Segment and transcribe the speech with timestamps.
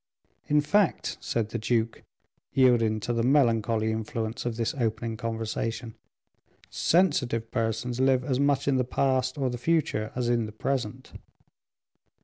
[0.47, 2.01] "In fact," said the duke,
[2.53, 5.93] yielding to the melancholy influence of this opening conversation,
[6.71, 11.13] "sensitive persons live as much in the past or the future, as in the present."